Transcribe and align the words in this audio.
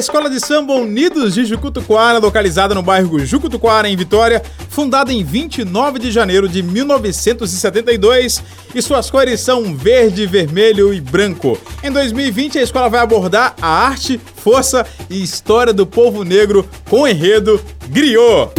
Escola 0.00 0.30
de 0.30 0.40
Samba 0.40 0.72
Unidos 0.72 1.34
de 1.34 1.44
Jucutuquara, 1.44 2.18
localizada 2.18 2.74
no 2.74 2.82
bairro 2.82 3.18
Jucutuquara, 3.18 3.86
em 3.86 3.94
Vitória, 3.94 4.42
fundada 4.70 5.12
em 5.12 5.22
29 5.22 5.98
de 5.98 6.10
janeiro 6.10 6.48
de 6.48 6.62
1972, 6.62 8.42
e 8.74 8.80
suas 8.80 9.10
cores 9.10 9.40
são 9.40 9.76
verde, 9.76 10.24
vermelho 10.26 10.94
e 10.94 11.02
branco. 11.02 11.58
Em 11.84 11.92
2020, 11.92 12.58
a 12.58 12.62
escola 12.62 12.88
vai 12.88 13.00
abordar 13.00 13.54
a 13.60 13.68
arte, 13.68 14.18
força 14.36 14.86
e 15.10 15.22
história 15.22 15.74
do 15.74 15.86
povo 15.86 16.24
negro 16.24 16.66
com 16.88 17.02
o 17.02 17.06
enredo 17.06 17.62
Griot. 17.88 18.52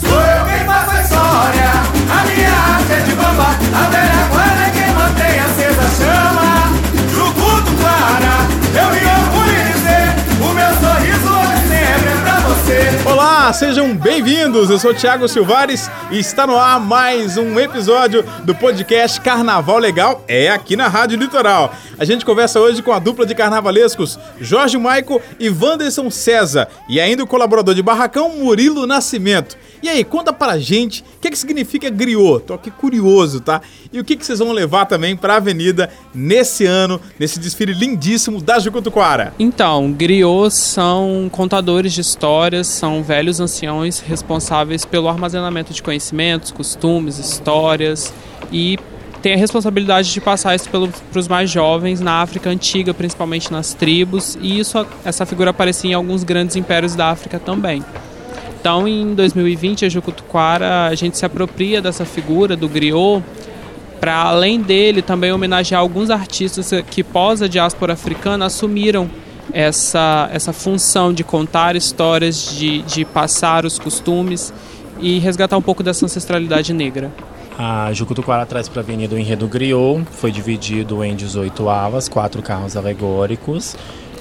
Sou 0.00 0.08
eu 0.08 0.44
quem 0.46 0.64
a 0.66 1.02
história, 1.02 1.70
a 2.08 2.24
minha 2.24 2.50
arte 2.50 2.92
é 2.92 3.00
de 3.00 3.12
é 3.12 4.70
quem 4.72 4.94
mantém 4.94 5.38
chama. 5.98 6.72
Jucutuquara, 7.12 8.48
eu 8.74 9.17
Sejam 13.52 13.96
bem-vindos. 13.96 14.68
Eu 14.68 14.78
sou 14.78 14.94
Thiago 14.94 15.26
Silvares 15.26 15.90
e 16.10 16.18
está 16.18 16.46
no 16.46 16.56
ar 16.56 16.78
mais 16.78 17.38
um 17.38 17.58
episódio 17.58 18.22
do 18.44 18.54
podcast 18.54 19.18
Carnaval 19.20 19.78
Legal, 19.78 20.22
é 20.28 20.50
aqui 20.50 20.76
na 20.76 20.86
Rádio 20.86 21.18
Litoral. 21.18 21.72
A 21.98 22.04
gente 22.04 22.24
conversa 22.24 22.60
hoje 22.60 22.82
com 22.82 22.92
a 22.92 22.98
dupla 22.98 23.26
de 23.26 23.34
carnavalescos 23.34 24.18
Jorge 24.40 24.76
Maico 24.76 25.20
e 25.40 25.48
Wanderson 25.48 26.10
César 26.10 26.68
e 26.88 27.00
ainda 27.00 27.24
o 27.24 27.26
colaborador 27.26 27.74
de 27.74 27.82
Barracão 27.82 28.36
Murilo 28.36 28.86
Nascimento. 28.86 29.56
E 29.82 29.88
aí, 29.88 30.02
conta 30.02 30.32
pra 30.32 30.58
gente 30.58 31.02
o 31.02 31.20
que, 31.20 31.30
que 31.30 31.38
significa 31.38 31.88
griot. 31.88 32.44
Tô 32.44 32.54
aqui 32.54 32.70
curioso, 32.70 33.40
tá? 33.40 33.60
E 33.92 34.00
o 34.00 34.04
que, 34.04 34.16
que 34.16 34.26
vocês 34.26 34.40
vão 34.40 34.52
levar 34.52 34.86
também 34.86 35.16
pra 35.16 35.36
avenida 35.36 35.88
nesse 36.12 36.66
ano, 36.66 37.00
nesse 37.18 37.38
desfile 37.38 37.72
lindíssimo 37.72 38.40
da 38.40 38.58
Jucutuquara? 38.58 39.32
Então, 39.38 39.92
griots 39.92 40.54
são 40.54 41.28
contadores 41.30 41.92
de 41.92 42.00
histórias, 42.00 42.66
são 42.66 43.04
velhos 43.04 43.37
anciões 43.40 44.00
responsáveis 44.00 44.84
pelo 44.84 45.08
armazenamento 45.08 45.72
de 45.72 45.82
conhecimentos, 45.82 46.50
costumes, 46.50 47.18
histórias 47.18 48.12
e 48.52 48.78
tem 49.22 49.34
a 49.34 49.36
responsabilidade 49.36 50.12
de 50.12 50.20
passar 50.20 50.54
isso 50.54 50.68
para 50.70 51.18
os 51.18 51.26
mais 51.26 51.50
jovens 51.50 52.00
na 52.00 52.22
África 52.22 52.48
antiga, 52.48 52.94
principalmente 52.94 53.50
nas 53.50 53.74
tribos, 53.74 54.38
e 54.40 54.60
isso, 54.60 54.86
essa 55.04 55.26
figura 55.26 55.50
aparecia 55.50 55.90
em 55.90 55.94
alguns 55.94 56.22
grandes 56.22 56.54
impérios 56.54 56.94
da 56.94 57.10
África 57.10 57.38
também. 57.38 57.84
Então, 58.60 58.86
em 58.86 59.14
2020, 59.14 59.86
a 59.86 59.88
Jucutuquara, 59.88 60.86
a 60.86 60.94
gente 60.94 61.16
se 61.16 61.24
apropria 61.24 61.82
dessa 61.82 62.04
figura 62.04 62.56
do 62.56 62.68
griot 62.68 63.24
para 64.00 64.14
além 64.14 64.60
dele 64.60 65.02
também 65.02 65.32
homenagear 65.32 65.80
alguns 65.80 66.10
artistas 66.10 66.70
que 66.88 67.02
pós 67.02 67.42
a 67.42 67.48
diáspora 67.48 67.94
africana 67.94 68.46
assumiram 68.46 69.10
essa, 69.52 70.28
essa 70.32 70.52
função 70.52 71.12
de 71.12 71.24
contar 71.24 71.76
histórias, 71.76 72.56
de, 72.56 72.82
de 72.82 73.04
passar 73.04 73.64
os 73.64 73.78
costumes 73.78 74.52
e 75.00 75.18
resgatar 75.18 75.56
um 75.56 75.62
pouco 75.62 75.82
dessa 75.82 76.04
ancestralidade 76.04 76.72
negra. 76.72 77.12
A 77.58 77.92
Jucutuquara 77.92 78.46
traz 78.46 78.68
para 78.68 78.80
a 78.80 78.84
Avenida 78.84 79.16
o 79.16 79.18
Enredo 79.18 79.48
Griot, 79.48 80.04
foi 80.12 80.30
dividido 80.30 81.02
em 81.02 81.16
18 81.16 81.68
alas, 81.68 82.08
quatro 82.08 82.40
carros 82.40 82.76
alegóricos, 82.76 83.76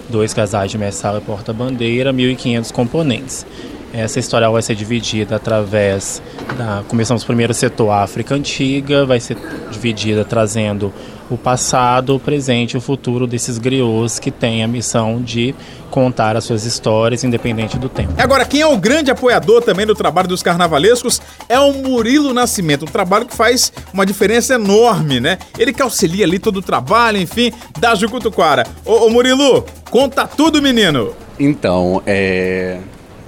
dois 0.10 0.34
casais 0.34 0.72
de 0.72 0.78
messala 0.78 1.20
e 1.20 1.22
porta-bandeira, 1.22 2.12
1.500 2.12 2.72
componentes. 2.72 3.46
Essa 3.94 4.20
história 4.20 4.50
vai 4.50 4.62
ser 4.62 4.76
dividida 4.76 5.36
através 5.36 6.22
da. 6.58 6.84
Começamos 6.88 7.24
primeiro 7.24 7.52
o 7.52 7.56
setor 7.56 7.92
África 7.92 8.36
Antiga, 8.36 9.06
vai 9.06 9.20
ser 9.20 9.38
dividida 9.72 10.26
trazendo 10.26 10.92
o 11.30 11.38
passado, 11.38 12.16
o 12.16 12.20
presente 12.20 12.74
e 12.74 12.78
o 12.78 12.82
futuro 12.82 13.28
desses 13.28 13.58
griots 13.58 14.20
que 14.20 14.32
têm 14.32 14.64
a 14.64 14.68
missão 14.68 15.22
de 15.22 15.54
contar 15.90 16.36
as 16.36 16.44
suas 16.44 16.66
histórias 16.66 17.24
independente 17.24 17.78
do 17.78 17.90
tempo. 17.90 18.14
Agora, 18.18 18.46
quem 18.46 18.62
é 18.62 18.68
o 18.68 18.78
grande 18.78 19.12
apoiador 19.12 19.62
também 19.62 19.86
do 19.86 19.96
trabalho 19.96 20.28
dos 20.28 20.44
carnavalescos 20.44 21.22
é 21.48 21.60
o 21.60 21.74
Murilo 21.74 22.34
Nascimento, 22.34 22.84
um 22.84 22.88
trabalho 22.88 23.26
que 23.26 23.36
faz 23.36 23.72
uma 23.94 24.06
diferença 24.06 24.56
enorme, 24.56 25.20
né? 25.20 25.38
Ele 25.58 25.74
que 25.74 25.82
auxilia 25.82 26.26
ali 26.26 26.40
todo 26.40 26.58
o 26.58 26.62
trabalho, 26.62 27.18
enfim, 27.18 27.52
da 27.80 27.96
Jucutuquara. 27.96 28.66
Ô, 28.86 29.06
ô 29.06 29.10
Murilo, 29.10 29.66
conta 29.90 30.28
tudo, 30.28 30.62
menino! 30.62 31.14
Então, 31.40 32.02
é, 32.06 32.80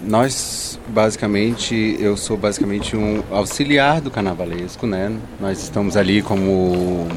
nós 0.03 0.79
basicamente, 0.89 1.97
eu 1.99 2.17
sou 2.17 2.35
basicamente 2.35 2.95
um 2.95 3.23
auxiliar 3.31 4.01
do 4.01 4.11
carnavalesco, 4.11 4.87
né? 4.87 5.11
Nós 5.39 5.61
estamos 5.61 5.95
ali 5.95 6.21
como 6.21 7.07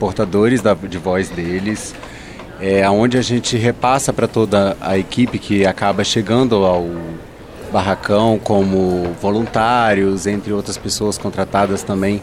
portadores 0.00 0.62
da, 0.62 0.74
de 0.74 0.98
voz 0.98 1.28
deles, 1.28 1.94
é 2.58 2.88
onde 2.90 3.16
a 3.18 3.22
gente 3.22 3.56
repassa 3.56 4.12
para 4.12 4.26
toda 4.26 4.76
a 4.80 4.98
equipe 4.98 5.38
que 5.38 5.64
acaba 5.64 6.02
chegando 6.02 6.56
ao 6.64 6.88
barracão 7.70 8.38
como 8.42 9.14
voluntários, 9.20 10.26
entre 10.26 10.52
outras 10.52 10.76
pessoas 10.76 11.16
contratadas 11.16 11.82
também, 11.82 12.20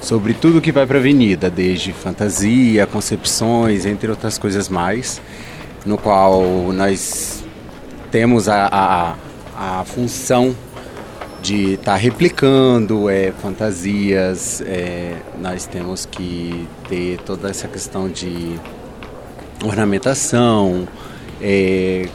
sobre 0.00 0.34
tudo 0.34 0.60
que 0.60 0.72
vai 0.72 0.86
para 0.86 0.96
a 0.96 1.00
avenida, 1.00 1.50
desde 1.50 1.92
fantasia, 1.92 2.86
concepções, 2.86 3.84
entre 3.84 4.10
outras 4.10 4.38
coisas 4.38 4.68
mais, 4.68 5.20
no 5.84 5.98
qual 5.98 6.42
nós 6.72 7.44
temos 8.10 8.48
a, 8.48 8.68
a 8.72 9.14
a 9.60 9.84
função 9.84 10.56
de 11.42 11.74
estar 11.74 11.92
tá 11.92 11.96
replicando 11.96 13.08
é, 13.08 13.32
fantasias, 13.32 14.62
é, 14.66 15.16
nós 15.40 15.66
temos 15.66 16.06
que 16.06 16.66
ter 16.88 17.18
toda 17.24 17.48
essa 17.48 17.66
questão 17.66 18.08
de 18.08 18.58
ornamentação, 19.64 20.86
é, 21.40 22.06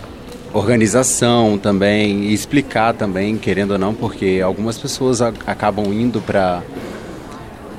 organização 0.53 1.57
também, 1.57 2.25
e 2.25 2.33
explicar 2.33 2.93
também, 2.93 3.37
querendo 3.37 3.71
ou 3.71 3.77
não, 3.77 3.93
porque 3.93 4.41
algumas 4.43 4.77
pessoas 4.77 5.21
a, 5.21 5.33
acabam 5.45 5.85
indo 5.91 6.21
para 6.21 6.61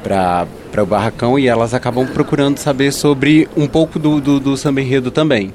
para 0.02 0.82
o 0.82 0.86
barracão 0.86 1.36
e 1.36 1.48
elas 1.48 1.74
acabam 1.74 2.06
procurando 2.06 2.58
saber 2.58 2.92
sobre 2.92 3.48
um 3.56 3.66
pouco 3.66 3.98
do, 3.98 4.20
do, 4.20 4.38
do 4.38 4.56
samba 4.56 4.80
enredo 4.80 5.10
também. 5.10 5.52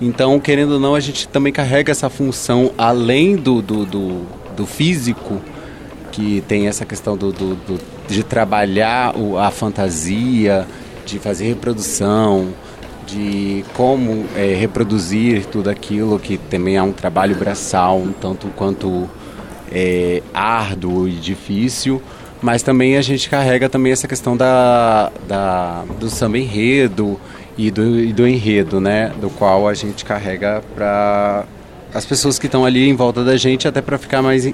Então, 0.00 0.40
querendo 0.40 0.72
ou 0.72 0.80
não, 0.80 0.94
a 0.94 1.00
gente 1.00 1.28
também 1.28 1.52
carrega 1.52 1.92
essa 1.92 2.08
função 2.08 2.72
além 2.78 3.36
do, 3.36 3.60
do, 3.60 3.84
do, 3.84 4.26
do 4.56 4.66
físico, 4.66 5.40
que 6.10 6.42
tem 6.46 6.68
essa 6.68 6.84
questão 6.84 7.16
do, 7.16 7.32
do, 7.32 7.54
do, 7.54 7.80
de 8.06 8.22
trabalhar 8.22 9.14
a 9.40 9.50
fantasia, 9.50 10.66
de 11.04 11.18
fazer 11.18 11.48
reprodução, 11.48 12.52
de 13.06 13.64
como 13.74 14.24
é, 14.36 14.54
reproduzir 14.54 15.46
tudo 15.46 15.68
aquilo, 15.68 16.18
que 16.18 16.38
também 16.38 16.76
é 16.76 16.82
um 16.82 16.92
trabalho 16.92 17.34
braçal, 17.34 18.02
tanto 18.20 18.48
quanto 18.48 19.08
é, 19.70 20.22
árduo 20.32 21.08
e 21.08 21.12
difícil, 21.12 22.00
mas 22.40 22.62
também 22.62 22.96
a 22.96 23.02
gente 23.02 23.30
carrega 23.30 23.68
também 23.68 23.92
essa 23.92 24.08
questão 24.08 24.36
da, 24.36 25.10
da, 25.26 25.84
do 25.98 26.10
samba 26.10 26.38
enredo 26.38 27.18
e 27.56 27.70
do, 27.70 28.00
e 28.00 28.12
do 28.12 28.26
enredo, 28.26 28.80
né? 28.80 29.12
Do 29.20 29.30
qual 29.30 29.68
a 29.68 29.74
gente 29.74 30.04
carrega 30.04 30.62
para 30.74 31.44
as 31.94 32.04
pessoas 32.04 32.38
que 32.38 32.46
estão 32.46 32.64
ali 32.64 32.88
em 32.88 32.94
volta 32.94 33.24
da 33.24 33.36
gente, 33.36 33.68
até 33.68 33.80
para 33.80 33.98
ficar 33.98 34.22
mais 34.22 34.52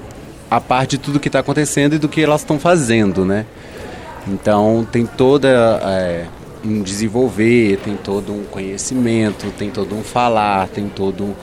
a 0.49 0.59
parte 0.59 0.91
de 0.91 0.99
tudo 0.99 1.19
que 1.19 1.29
está 1.29 1.39
acontecendo 1.39 1.95
e 1.95 1.97
do 1.97 2.09
que 2.09 2.21
elas 2.21 2.41
estão 2.41 2.59
fazendo, 2.59 3.23
né? 3.23 3.45
Então 4.27 4.87
tem 4.91 5.05
toda 5.05 5.47
é, 5.83 6.25
um 6.63 6.81
desenvolver, 6.81 7.77
tem 7.77 7.95
todo 7.95 8.33
um 8.33 8.43
conhecimento, 8.43 9.51
tem 9.57 9.69
todo 9.69 9.95
um 9.95 10.03
falar, 10.03 10.67
tem 10.67 10.89
todo 10.89 11.23
um, 11.23 11.33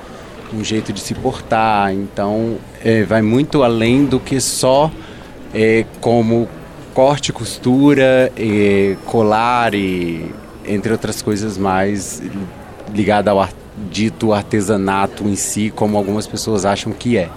um 0.53 0.65
jeito 0.65 0.93
de 0.93 1.01
se 1.01 1.15
portar. 1.15 1.93
Então 1.93 2.59
é, 2.85 3.05
vai 3.05 3.23
muito 3.23 3.63
além 3.63 4.05
do 4.05 4.21
que 4.21 4.41
só 4.41 4.91
é, 5.55 5.85
como 6.01 6.49
corte, 6.93 7.33
costura, 7.33 8.33
colar 9.05 9.75
e 9.75 10.31
entre 10.67 10.93
outras 10.93 11.21
coisas 11.23 11.59
mais 11.59 12.23
ligada 12.93 13.31
ao 13.31 13.41
dito 13.91 14.33
artesanato 14.33 15.25
em 15.25 15.37
si, 15.37 15.71
como 15.75 15.97
algumas 15.97 16.27
pessoas 16.27 16.65
acham 16.65 16.93
que 16.93 17.17
é. 17.17 17.29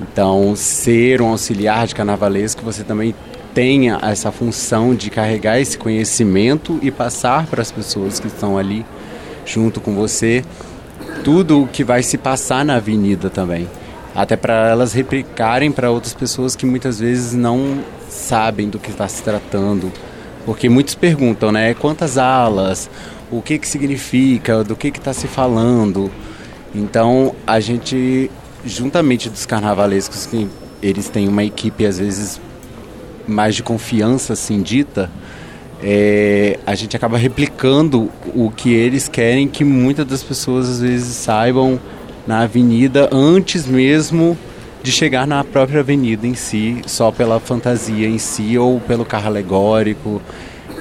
Então, 0.00 0.54
ser 0.56 1.20
um 1.22 1.28
auxiliar 1.28 1.86
de 1.86 1.94
carnavalesco, 1.94 2.62
você 2.62 2.82
também 2.82 3.14
tenha 3.54 3.98
essa 4.02 4.30
função 4.30 4.94
de 4.94 5.10
carregar 5.10 5.60
esse 5.60 5.76
conhecimento 5.78 6.78
e 6.82 6.90
passar 6.90 7.46
para 7.46 7.62
as 7.62 7.72
pessoas 7.72 8.20
que 8.20 8.26
estão 8.26 8.58
ali 8.58 8.84
junto 9.44 9.80
com 9.80 9.94
você 9.94 10.44
tudo 11.24 11.62
o 11.62 11.66
que 11.66 11.82
vai 11.82 12.02
se 12.02 12.18
passar 12.18 12.64
na 12.64 12.76
avenida 12.76 13.30
também. 13.30 13.68
Até 14.14 14.36
para 14.36 14.68
elas 14.68 14.92
replicarem 14.92 15.70
para 15.72 15.90
outras 15.90 16.14
pessoas 16.14 16.54
que 16.54 16.66
muitas 16.66 17.00
vezes 17.00 17.32
não 17.32 17.78
sabem 18.08 18.68
do 18.68 18.78
que 18.78 18.90
está 18.90 19.08
se 19.08 19.22
tratando 19.22 19.92
porque 20.48 20.66
muitos 20.66 20.94
perguntam, 20.94 21.52
né? 21.52 21.74
Quantas 21.74 22.16
alas? 22.16 22.88
O 23.30 23.42
que 23.42 23.58
que 23.58 23.68
significa? 23.68 24.64
Do 24.64 24.74
que 24.74 24.88
está 24.88 25.12
se 25.12 25.26
falando? 25.26 26.10
Então, 26.74 27.34
a 27.46 27.60
gente, 27.60 28.30
juntamente 28.64 29.28
dos 29.28 29.44
carnavalescos, 29.44 30.24
que 30.24 30.48
eles 30.82 31.08
têm 31.10 31.28
uma 31.28 31.44
equipe, 31.44 31.84
às 31.84 31.98
vezes, 31.98 32.40
mais 33.26 33.54
de 33.54 33.62
confiança, 33.62 34.32
assim, 34.32 34.62
dita, 34.62 35.10
é, 35.82 36.58
a 36.66 36.74
gente 36.74 36.96
acaba 36.96 37.18
replicando 37.18 38.10
o 38.34 38.50
que 38.50 38.72
eles 38.72 39.08
querem 39.08 39.46
que 39.46 39.62
muitas 39.62 40.06
das 40.06 40.22
pessoas, 40.22 40.68
às 40.68 40.80
vezes, 40.80 41.14
saibam 41.14 41.78
na 42.26 42.40
avenida 42.40 43.10
antes 43.12 43.66
mesmo 43.66 44.36
de 44.82 44.90
chegar 44.90 45.26
na 45.26 45.44
própria 45.44 45.80
avenida 45.80 46.26
em 46.26 46.34
si, 46.34 46.80
só 46.86 47.12
pela 47.12 47.38
fantasia 47.38 48.08
em 48.08 48.18
si 48.18 48.56
ou 48.56 48.80
pelo 48.80 49.04
carro 49.04 49.26
alegórico 49.26 50.22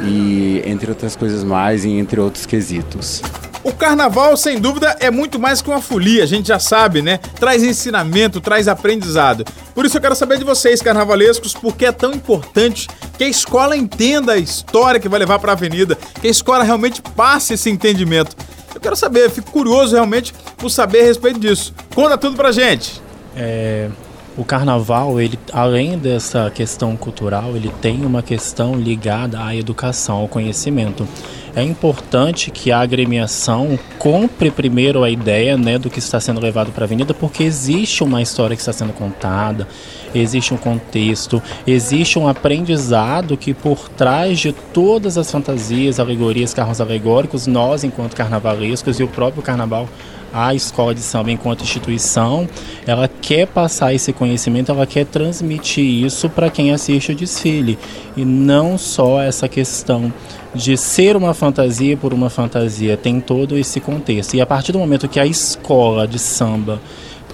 e 0.02 0.62
entre 0.66 0.90
outras 0.90 1.16
coisas 1.16 1.44
mais 1.44 1.86
e 1.86 1.90
entre 1.90 2.20
outros 2.20 2.46
quesitos. 2.46 3.22
O 3.64 3.74
carnaval, 3.74 4.38
sem 4.38 4.60
dúvida, 4.60 4.96
é 5.00 5.12
muito 5.12 5.38
mais 5.38 5.62
que 5.62 5.70
uma 5.70 5.82
folia, 5.82 6.24
a 6.24 6.26
gente 6.26 6.48
já 6.48 6.58
sabe, 6.58 7.02
né? 7.02 7.18
Traz 7.18 7.64
ensinamento, 7.64 8.40
traz 8.40 8.68
aprendizado. 8.68 9.44
Por 9.76 9.86
isso 9.86 9.98
eu 9.98 10.02
quero 10.02 10.16
saber 10.16 10.38
de 10.38 10.46
vocês, 10.46 10.82
carnavalescos, 10.82 11.54
por 11.54 11.76
que 11.76 11.86
é 11.86 11.92
tão 11.92 12.14
importante 12.14 12.88
que 13.18 13.26
a 13.26 13.28
escola 13.28 13.76
entenda 13.76 14.34
a 14.34 14.38
história 14.38 15.00
que 15.00 15.10
vai 15.10 15.20
levar 15.20 15.40
para 15.40 15.52
a 15.52 15.56
avenida, 15.56 15.98
que 16.22 16.28
a 16.28 16.32
escola 16.32 16.64
realmente 16.64 17.02
passe 17.02 17.56
esse 17.56 17.70
entendimento. 17.70 18.38
Eu 18.74 18.80
quero 18.80 18.96
saber, 18.96 19.30
fico 19.30 19.52
curioso 19.52 19.96
realmente 19.96 20.34
por 20.56 20.70
saber 20.70 21.02
a 21.02 21.04
respeito 21.04 21.40
disso. 21.40 21.74
Conta 21.94 22.18
tudo 22.18 22.38
pra 22.38 22.52
gente. 22.52 23.02
É, 23.36 23.90
o 24.38 24.46
carnaval, 24.46 25.20
ele, 25.20 25.38
além 25.52 25.98
dessa 25.98 26.52
questão 26.52 26.96
cultural, 26.96 27.56
ele 27.56 27.74
tem 27.82 28.06
uma 28.06 28.22
questão 28.22 28.76
ligada 28.76 29.44
à 29.44 29.56
educação, 29.56 30.18
ao 30.18 30.28
conhecimento. 30.28 31.08
É 31.56 31.64
importante 31.64 32.52
que 32.52 32.72
a 32.72 32.80
agremiação 32.80 33.80
compre 33.98 34.52
primeiro 34.52 35.04
a 35.04 35.10
ideia 35.10 35.58
né, 35.58 35.80
do 35.80 35.90
que 35.90 35.98
está 35.98 36.20
sendo 36.20 36.40
levado 36.40 36.72
para 36.72 36.84
a 36.84 36.86
avenida, 36.86 37.16
porque 37.16 37.44
existe 37.44 38.04
uma 38.04 38.22
história 38.22 38.56
que 38.56 38.62
está 38.62 38.72
sendo 38.72 38.94
contada, 38.94 39.68
existe 40.14 40.54
um 40.54 40.58
contexto, 40.58 41.42
existe 41.66 42.20
um 42.20 42.28
aprendizado 42.28 43.36
que 43.36 43.56
por 43.56 43.90
trás 43.90 44.38
de 44.38 44.52
todas 44.52 45.18
as 45.18 45.32
fantasias, 45.32 46.00
alegorias, 46.00 46.54
carros 46.54 46.80
alegóricos, 46.80 47.48
nós, 47.48 47.84
enquanto 47.84 48.16
carnavalescos 48.16 49.00
e 49.00 49.04
o 49.04 49.08
próprio 49.08 49.42
carnaval 49.42 49.90
a 50.38 50.54
escola 50.54 50.94
de 50.94 51.02
samba 51.02 51.32
enquanto 51.32 51.64
instituição, 51.64 52.48
ela 52.86 53.08
quer 53.08 53.48
passar 53.48 53.96
esse 53.96 54.14
conhecimento, 54.14 54.72
ela 54.72 54.86
quer 54.86 55.04
transmitir 55.06 56.06
isso 56.06 56.30
para 56.30 56.52
quem 56.52 56.72
assiste 56.72 57.12
o 57.12 57.16
desfile 57.16 57.80
e 58.16 58.24
não 58.24 58.78
só 58.78 59.20
essa 59.20 59.48
questão 59.48 60.14
de 60.54 60.78
ser 60.78 61.16
uma 61.16 61.34
fantasia 61.34 61.98
por 61.98 62.14
uma 62.14 62.30
fantasia, 62.30 62.96
tem 62.96 63.20
todo 63.20 63.58
esse 63.58 63.80
contexto. 63.80 64.36
E 64.36 64.42
a 64.42 64.46
partir 64.46 64.72
do 64.72 64.80
momento 64.80 65.08
que 65.08 65.20
a 65.20 65.26
escola 65.26 66.08
de 66.08 66.20
samba 66.20 66.80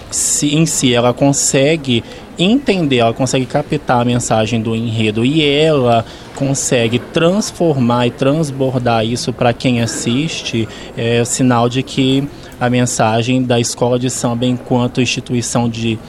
se, 0.09 0.55
em 0.55 0.65
si 0.65 0.93
ela 0.93 1.13
consegue 1.13 2.03
entender, 2.37 2.97
ela 2.97 3.13
consegue 3.13 3.45
captar 3.45 4.01
a 4.01 4.05
mensagem 4.05 4.61
do 4.61 4.75
enredo 4.75 5.25
e 5.25 5.43
ela 5.43 6.05
consegue 6.35 6.99
transformar 6.99 8.07
e 8.07 8.11
transbordar 8.11 9.05
isso 9.05 9.33
para 9.33 9.53
quem 9.53 9.81
assiste, 9.81 10.67
é 10.97 11.23
sinal 11.25 11.67
de 11.67 11.83
que 11.83 12.27
a 12.65 12.69
mensagem 12.69 13.43
da 13.43 13.59
escola 13.59 13.99
de 13.99 14.09
samba 14.09 14.45
enquanto 14.45 15.01
instituição 15.01 15.67
de, 15.67 15.99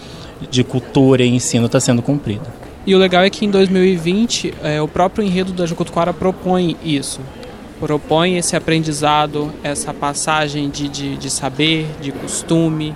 de 0.51 0.63
cultura 0.63 1.23
e 1.25 1.29
ensino 1.29 1.67
está 1.67 1.81
sendo 1.81 2.01
cumprida. 2.01 2.47
E 2.87 2.95
o 2.95 2.99
legal 2.99 3.25
é 3.25 3.31
que 3.31 3.45
em 3.45 3.51
2020 3.51 4.55
é, 4.63 4.81
o 4.81 4.87
próprio 4.87 5.25
enredo 5.25 5.53
da 5.53 5.67
Jucutuquara 5.67 6.13
propõe 6.13 6.77
isso. 6.85 7.21
Propõe 7.81 8.37
esse 8.37 8.55
aprendizado, 8.55 9.53
essa 9.63 9.93
passagem 9.93 10.71
de, 10.71 10.89
de, 10.89 11.17
de 11.17 11.31
saber, 11.31 11.87
de 12.01 12.13
costume. 12.13 12.95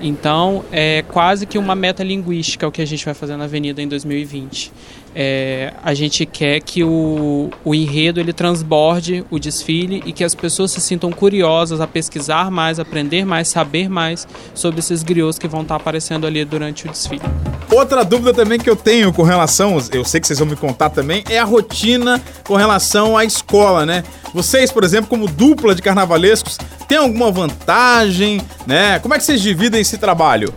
Então 0.00 0.64
é 0.70 1.02
quase 1.08 1.46
que 1.46 1.58
uma 1.58 1.74
meta 1.74 2.04
linguística 2.04 2.68
o 2.68 2.70
que 2.70 2.82
a 2.82 2.86
gente 2.86 3.04
vai 3.04 3.14
fazer 3.14 3.36
na 3.36 3.44
Avenida 3.44 3.82
em 3.82 3.88
2020 3.88 4.70
é, 5.14 5.72
a 5.82 5.94
gente 5.94 6.26
quer 6.26 6.60
que 6.60 6.82
o, 6.82 7.50
o 7.64 7.74
enredo 7.74 8.18
ele 8.18 8.32
transborde 8.32 9.24
o 9.30 9.38
desfile 9.38 10.02
e 10.04 10.12
que 10.12 10.24
as 10.24 10.34
pessoas 10.34 10.72
se 10.72 10.80
sintam 10.80 11.12
curiosas 11.12 11.80
a 11.80 11.86
pesquisar 11.86 12.50
mais, 12.50 12.80
aprender 12.80 13.24
mais, 13.24 13.48
saber 13.48 13.88
mais 13.88 14.26
sobre 14.54 14.80
esses 14.80 15.02
griots 15.02 15.38
que 15.38 15.46
vão 15.46 15.62
estar 15.62 15.76
aparecendo 15.76 16.26
ali 16.26 16.44
durante 16.44 16.86
o 16.86 16.90
desfile. 16.90 17.22
Outra 17.70 18.04
dúvida 18.04 18.34
também 18.34 18.58
que 18.58 18.68
eu 18.68 18.76
tenho 18.76 19.12
com 19.12 19.22
relação, 19.22 19.78
eu 19.92 20.04
sei 20.04 20.20
que 20.20 20.26
vocês 20.26 20.38
vão 20.38 20.48
me 20.48 20.56
contar 20.56 20.90
também, 20.90 21.22
é 21.28 21.38
a 21.38 21.44
rotina 21.44 22.20
com 22.44 22.56
relação 22.56 23.16
à 23.16 23.24
escola, 23.24 23.86
né? 23.86 24.04
Vocês, 24.32 24.72
por 24.72 24.82
exemplo, 24.82 25.08
como 25.08 25.28
dupla 25.28 25.74
de 25.74 25.82
carnavalescos, 25.82 26.58
tem 26.88 26.98
alguma 26.98 27.30
vantagem, 27.30 28.40
né? 28.66 28.98
Como 28.98 29.14
é 29.14 29.18
que 29.18 29.24
vocês 29.24 29.40
dividem 29.40 29.80
esse 29.80 29.96
trabalho? 29.96 30.52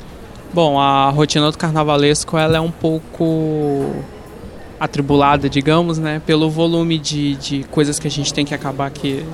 Bom, 0.54 0.80
a 0.80 1.10
rotina 1.10 1.52
do 1.52 1.58
carnavalesco 1.58 2.38
ela 2.38 2.58
é 2.58 2.60
um 2.60 2.72
pouco 2.72 4.04
atribulada, 4.80 5.50
digamos, 5.50 5.98
né? 5.98 6.22
Pelo 6.26 6.50
volume 6.50 6.98
de, 6.98 7.36
de 7.36 7.64
coisas 7.66 8.00
que 8.00 8.08
a 8.08 8.12
gente 8.12 8.34
tem 8.34 8.46
que 8.46 8.54
acabar 8.54 8.90
que 8.92 9.26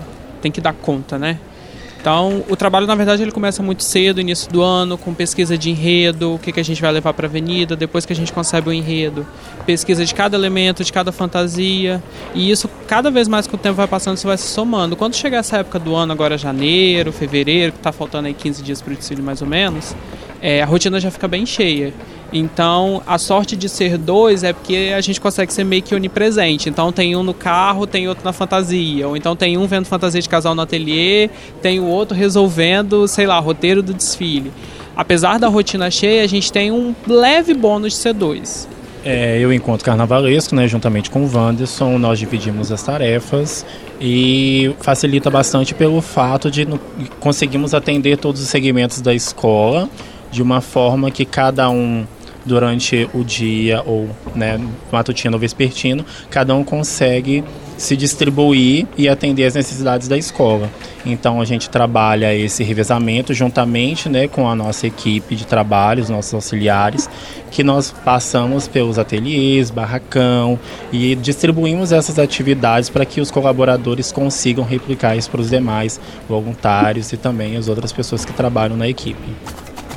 tem 0.41 0.51
que 0.51 0.61
dar 0.61 0.73
conta, 0.73 1.17
né? 1.17 1.39
Então, 2.03 2.43
o 2.49 2.55
trabalho, 2.57 2.85
na 2.85 2.95
verdade, 2.95 3.21
ele 3.21 3.31
começa 3.31 3.63
muito 3.63 3.81
cedo, 3.81 4.19
início 4.19 4.51
do 4.51 4.61
ano, 4.61 4.97
com 4.97 5.13
pesquisa 5.13 5.57
de 5.57 5.69
enredo, 5.69 6.33
o 6.33 6.37
que, 6.37 6.51
que 6.51 6.59
a 6.59 6.63
gente 6.63 6.81
vai 6.81 6.91
levar 6.91 7.13
para 7.13 7.27
a 7.27 7.29
avenida, 7.29 7.77
depois 7.77 8.05
que 8.05 8.11
a 8.11 8.15
gente 8.15 8.33
concebe 8.33 8.67
o 8.67 8.73
enredo, 8.73 9.25
pesquisa 9.65 10.05
de 10.05 10.13
cada 10.13 10.35
elemento, 10.35 10.83
de 10.83 10.91
cada 10.91 11.13
fantasia, 11.13 12.03
e 12.35 12.51
isso, 12.51 12.69
cada 12.89 13.09
vez 13.09 13.29
mais 13.29 13.47
que 13.47 13.55
o 13.55 13.57
tempo 13.57 13.75
vai 13.75 13.87
passando, 13.87 14.17
isso 14.17 14.27
vai 14.27 14.37
se 14.37 14.47
somando. 14.47 14.97
Quando 14.97 15.15
chegar 15.15 15.37
essa 15.37 15.59
época 15.59 15.79
do 15.79 15.95
ano, 15.95 16.11
agora 16.11 16.37
janeiro, 16.37 17.13
fevereiro, 17.13 17.71
que 17.71 17.77
está 17.77 17.93
faltando 17.93 18.27
aí 18.27 18.33
15 18.33 18.61
dias 18.61 18.81
para 18.81 18.91
o 18.91 18.97
desfile 18.97 19.21
mais 19.21 19.41
ou 19.41 19.47
menos, 19.47 19.95
é, 20.43 20.61
a 20.61 20.65
rotina 20.65 20.99
já 20.99 21.09
fica 21.09 21.25
bem 21.25 21.45
cheia. 21.45 21.93
Então, 22.33 23.01
a 23.07 23.17
sorte 23.17 23.55
de 23.55 23.69
ser 23.69 23.97
dois 23.97 24.43
é 24.43 24.51
porque 24.51 24.91
a 24.93 24.99
gente 24.99 25.21
consegue 25.21 25.53
ser 25.53 25.63
meio 25.63 25.81
que 25.81 25.95
onipresente. 25.95 26.67
Então, 26.67 26.91
tem 26.91 27.15
um 27.15 27.23
no 27.23 27.33
carro, 27.33 27.87
tem 27.87 28.09
outro 28.09 28.25
na 28.25 28.33
fantasia. 28.33 29.07
Ou 29.07 29.15
então, 29.15 29.37
tem 29.37 29.57
um 29.57 29.65
vendo 29.65 29.85
fantasia 29.85 30.21
de 30.21 30.27
casal 30.27 30.53
no 30.53 30.61
ateliê, 30.61 31.29
tem 31.61 31.79
o 31.79 31.85
outro 31.85 32.17
resolvendo, 32.17 33.07
sei 33.07 33.25
lá, 33.25 33.39
roteiro 33.39 33.81
do 33.81 33.93
desfile. 33.93 34.51
Apesar 34.97 35.39
da 35.39 35.47
rotina 35.47 35.89
cheia, 35.89 36.23
a 36.23 36.27
gente 36.27 36.51
tem 36.51 36.71
um 36.71 36.93
leve 37.07 37.53
bônus 37.53 37.93
de 37.93 37.99
ser 37.99 38.13
dois. 38.13 38.67
É, 39.05 39.37
eu 39.39 39.51
encontro 39.53 39.85
carnavalesco, 39.85 40.55
né, 40.55 40.67
juntamente 40.67 41.09
com 41.09 41.23
o 41.23 41.31
Wanderson, 41.33 41.97
nós 41.97 42.19
dividimos 42.19 42.71
as 42.71 42.81
tarefas 42.83 43.65
e 43.99 44.73
facilita 44.79 45.29
bastante 45.29 45.73
pelo 45.73 46.01
fato 46.01 46.49
de 46.49 46.65
conseguimos 47.19 47.73
atender 47.73 48.17
todos 48.17 48.41
os 48.41 48.47
segmentos 48.47 49.01
da 49.01 49.13
escola 49.13 49.89
de 50.33 50.41
uma 50.41 50.61
forma 50.61 51.11
que 51.11 51.23
cada 51.23 51.69
um 51.69 52.05
durante 52.43 53.07
o 53.13 53.23
dia 53.23 53.81
ou 53.85 54.09
né, 54.35 54.59
matutino 54.91 55.35
ou 55.35 55.39
vespertino, 55.39 56.03
cada 56.29 56.53
um 56.55 56.63
consegue 56.63 57.43
se 57.77 57.95
distribuir 57.97 58.85
e 58.97 59.07
atender 59.09 59.45
as 59.45 59.55
necessidades 59.55 60.07
da 60.07 60.17
escola. 60.17 60.69
Então 61.05 61.39
a 61.39 61.45
gente 61.45 61.69
trabalha 61.69 62.33
esse 62.33 62.63
revezamento 62.63 63.33
juntamente 63.33 64.09
né, 64.09 64.27
com 64.27 64.47
a 64.49 64.55
nossa 64.55 64.87
equipe 64.87 65.35
de 65.35 65.45
trabalho, 65.45 66.01
os 66.01 66.09
nossos 66.09 66.33
auxiliares, 66.33 67.09
que 67.51 67.63
nós 67.63 67.93
passamos 68.03 68.67
pelos 68.67 68.97
ateliês, 68.97 69.69
barracão 69.69 70.59
e 70.91 71.15
distribuímos 71.15 71.91
essas 71.91 72.19
atividades 72.19 72.89
para 72.89 73.05
que 73.05 73.21
os 73.21 73.31
colaboradores 73.31 74.11
consigam 74.11 74.65
replicar 74.65 75.15
isso 75.15 75.29
para 75.29 75.41
os 75.41 75.49
demais 75.49 75.99
voluntários 76.27 77.11
e 77.13 77.17
também 77.17 77.55
as 77.57 77.67
outras 77.67 77.91
pessoas 77.91 78.25
que 78.25 78.33
trabalham 78.33 78.75
na 78.75 78.87
equipe. 78.87 79.23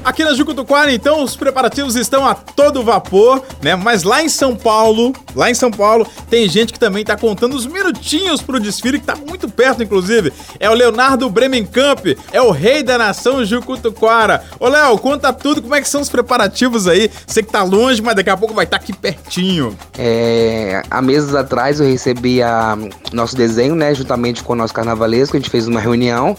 Aqui 0.07 0.23
na 0.23 0.35
Jucutuquara, 0.35 0.93
então, 0.93 1.21
os 1.21 1.35
preparativos 1.35 1.97
estão 1.97 2.25
a 2.25 2.33
todo 2.33 2.85
vapor, 2.85 3.43
né? 3.61 3.75
Mas 3.75 4.05
lá 4.05 4.23
em 4.23 4.29
São 4.29 4.55
Paulo, 4.55 5.13
lá 5.35 5.51
em 5.51 5.55
São 5.55 5.69
Paulo, 5.69 6.07
tem 6.31 6.49
gente 6.49 6.73
que 6.73 6.79
também 6.79 7.05
tá 7.05 7.17
contando 7.17 7.57
os 7.57 7.67
minutinhos 7.67 8.41
pro 8.41 8.61
desfile, 8.61 9.01
que 9.01 9.05
tá 9.05 9.17
muito 9.17 9.49
perto, 9.49 9.83
inclusive. 9.83 10.33
É 10.61 10.71
o 10.71 10.75
Leonardo 10.75 11.29
Bremenkamp, 11.29 12.07
é 12.31 12.41
o 12.41 12.53
rei 12.53 12.85
da 12.85 12.97
nação 12.97 13.45
Jucutuquara. 13.45 14.45
Ô, 14.61 14.69
Léo, 14.69 14.97
conta 14.97 15.33
tudo, 15.33 15.61
como 15.61 15.75
é 15.75 15.81
que 15.81 15.89
são 15.89 16.03
os 16.03 16.09
preparativos 16.09 16.87
aí? 16.87 17.11
Sei 17.27 17.43
que 17.43 17.51
tá 17.51 17.65
longe, 17.65 18.01
mas 18.01 18.15
daqui 18.15 18.31
a 18.31 18.37
pouco 18.37 18.55
vai 18.55 18.65
estar 18.65 18.79
tá 18.79 18.85
aqui 18.85 18.93
pertinho. 18.93 19.77
É, 19.99 20.85
há 20.89 21.03
meses 21.03 21.35
atrás 21.35 21.81
eu 21.81 21.87
recebi 21.91 22.41
a, 22.41 22.79
nosso 23.13 23.35
desenho, 23.35 23.75
né, 23.75 23.93
juntamente 23.93 24.45
com 24.45 24.53
o 24.53 24.57
nosso 24.57 24.73
carnavalesco, 24.73 25.37
a 25.37 25.41
gente 25.41 25.51
fez 25.51 25.67
uma 25.67 25.81
reunião, 25.81 26.37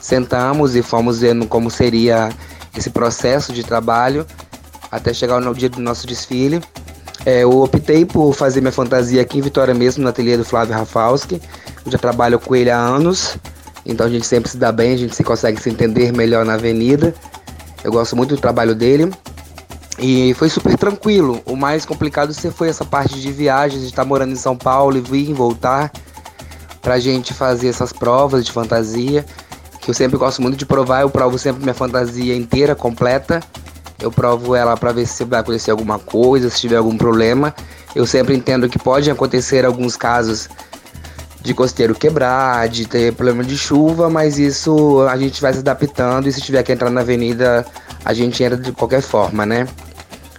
sentamos 0.00 0.76
e 0.76 0.82
fomos 0.82 1.18
vendo 1.18 1.44
como 1.44 1.72
seria 1.72 2.30
esse 2.76 2.90
processo 2.90 3.52
de 3.52 3.62
trabalho 3.62 4.26
até 4.90 5.14
chegar 5.14 5.40
no 5.40 5.54
dia 5.54 5.68
do 5.68 5.80
nosso 5.80 6.06
desfile. 6.06 6.60
É, 7.24 7.42
eu 7.42 7.60
optei 7.60 8.04
por 8.04 8.32
fazer 8.34 8.60
minha 8.60 8.72
fantasia 8.72 9.20
aqui 9.20 9.38
em 9.38 9.42
Vitória 9.42 9.74
mesmo, 9.74 10.02
no 10.02 10.08
ateliê 10.08 10.36
do 10.36 10.44
Flávio 10.44 10.74
Rafalski. 10.74 11.40
Eu 11.84 11.92
já 11.92 11.98
trabalho 11.98 12.38
com 12.38 12.56
ele 12.56 12.70
há 12.70 12.78
anos, 12.78 13.36
então 13.84 14.06
a 14.06 14.10
gente 14.10 14.26
sempre 14.26 14.50
se 14.50 14.56
dá 14.56 14.72
bem, 14.72 14.94
a 14.94 14.96
gente 14.96 15.14
se 15.14 15.22
consegue 15.22 15.60
se 15.60 15.68
entender 15.70 16.12
melhor 16.12 16.44
na 16.44 16.54
avenida. 16.54 17.14
Eu 17.84 17.92
gosto 17.92 18.16
muito 18.16 18.34
do 18.34 18.40
trabalho 18.40 18.74
dele. 18.74 19.10
E 19.98 20.32
foi 20.34 20.48
super 20.48 20.76
tranquilo. 20.78 21.42
O 21.44 21.54
mais 21.54 21.84
complicado 21.84 22.32
foi 22.52 22.68
essa 22.68 22.86
parte 22.86 23.20
de 23.20 23.30
viagens, 23.30 23.82
de 23.82 23.88
estar 23.88 24.04
morando 24.04 24.32
em 24.32 24.36
São 24.36 24.56
Paulo 24.56 24.96
e 24.96 25.00
vir 25.00 25.28
e 25.28 25.34
voltar 25.34 25.92
pra 26.80 26.98
gente 26.98 27.34
fazer 27.34 27.68
essas 27.68 27.92
provas 27.92 28.44
de 28.44 28.50
fantasia 28.50 29.26
eu 29.86 29.94
sempre 29.94 30.16
gosto 30.16 30.42
muito 30.42 30.56
de 30.56 30.66
provar. 30.66 31.02
Eu 31.02 31.10
provo 31.10 31.38
sempre 31.38 31.62
minha 31.62 31.74
fantasia 31.74 32.36
inteira, 32.36 32.74
completa. 32.74 33.40
Eu 34.00 34.10
provo 34.10 34.54
ela 34.54 34.76
para 34.76 34.92
ver 34.92 35.06
se 35.06 35.24
vai 35.24 35.40
acontecer 35.40 35.70
alguma 35.70 35.98
coisa, 35.98 36.48
se 36.48 36.60
tiver 36.60 36.76
algum 36.76 36.96
problema. 36.96 37.54
Eu 37.94 38.06
sempre 38.06 38.34
entendo 38.34 38.68
que 38.68 38.78
pode 38.78 39.10
acontecer 39.10 39.64
alguns 39.64 39.96
casos 39.96 40.48
de 41.42 41.54
costeiro 41.54 41.94
quebrar, 41.94 42.68
de 42.68 42.86
ter 42.86 43.12
problema 43.14 43.42
de 43.42 43.56
chuva, 43.56 44.10
mas 44.10 44.38
isso 44.38 45.00
a 45.08 45.16
gente 45.16 45.40
vai 45.40 45.52
se 45.52 45.60
adaptando 45.60 46.28
e 46.28 46.32
se 46.32 46.40
tiver 46.40 46.62
que 46.62 46.72
entrar 46.72 46.90
na 46.90 47.00
avenida, 47.00 47.66
a 48.04 48.12
gente 48.12 48.42
entra 48.42 48.58
de 48.58 48.72
qualquer 48.72 49.00
forma, 49.00 49.46
né? 49.46 49.66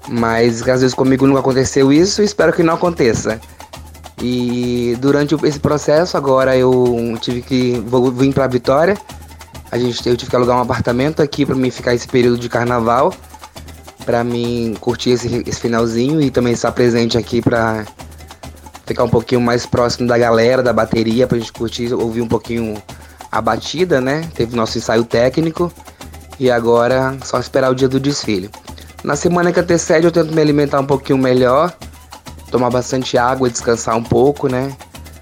Mas 0.07 0.61
às 0.61 0.81
vezes 0.81 0.93
comigo 0.93 1.25
nunca 1.25 1.39
aconteceu 1.39 1.91
isso 1.91 2.21
espero 2.21 2.53
que 2.53 2.63
não 2.63 2.75
aconteça. 2.75 3.39
E 4.21 4.95
durante 4.99 5.35
esse 5.45 5.59
processo 5.59 6.15
agora 6.15 6.55
eu 6.55 7.17
tive 7.19 7.41
que 7.41 7.83
vou 7.87 8.11
vir 8.11 8.33
para 8.33 8.47
Vitória. 8.47 8.95
A 9.71 9.77
gente 9.77 10.07
eu 10.07 10.17
tive 10.17 10.29
que 10.29 10.35
alugar 10.35 10.57
um 10.57 10.61
apartamento 10.61 11.21
aqui 11.21 11.45
para 11.45 11.55
mim 11.55 11.71
ficar 11.71 11.95
esse 11.95 12.07
período 12.07 12.37
de 12.37 12.49
carnaval, 12.49 13.13
para 14.05 14.21
mim 14.23 14.75
curtir 14.81 15.11
esse, 15.11 15.43
esse 15.47 15.59
finalzinho 15.61 16.21
e 16.21 16.29
também 16.29 16.51
estar 16.51 16.73
presente 16.73 17.17
aqui 17.17 17.41
para 17.41 17.85
ficar 18.85 19.05
um 19.05 19.09
pouquinho 19.09 19.39
mais 19.39 19.65
próximo 19.65 20.07
da 20.07 20.17
galera, 20.17 20.61
da 20.61 20.73
bateria, 20.73 21.25
pra 21.25 21.37
gente 21.37 21.53
curtir, 21.53 21.93
ouvir 21.93 22.21
um 22.21 22.27
pouquinho 22.27 22.81
a 23.31 23.41
batida, 23.41 24.01
né? 24.01 24.27
Teve 24.35 24.57
nosso 24.57 24.77
ensaio 24.77 25.05
técnico 25.05 25.71
e 26.37 26.51
agora 26.51 27.17
só 27.23 27.39
esperar 27.39 27.71
o 27.71 27.75
dia 27.75 27.87
do 27.87 27.99
desfile. 27.99 28.49
Na 29.05 29.15
semana 29.15 29.53
que 29.53 29.59
antecede 29.59 30.05
eu 30.05 30.11
tento 30.11 30.33
me 30.33 30.41
alimentar 30.41 30.81
um 30.81 30.85
pouquinho 30.85 31.17
melhor, 31.17 31.73
tomar 32.51 32.69
bastante 32.69 33.17
água, 33.17 33.49
descansar 33.49 33.95
um 33.95 34.03
pouco, 34.03 34.49
né? 34.49 34.75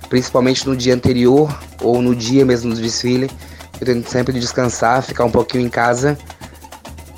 Principalmente 0.10 0.68
no 0.68 0.76
dia 0.76 0.96
anterior 0.96 1.56
ou 1.84 2.02
no 2.02 2.16
dia 2.16 2.44
mesmo 2.44 2.74
do 2.74 2.82
desfile. 2.82 3.30
Eu 3.80 3.86
tento 3.86 4.10
sempre 4.10 4.40
descansar, 4.40 5.02
ficar 5.02 5.26
um 5.26 5.32
pouquinho 5.32 5.66
em 5.66 5.70
casa 5.70 6.18